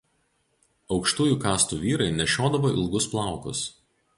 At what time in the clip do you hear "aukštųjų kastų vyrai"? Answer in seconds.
0.95-2.09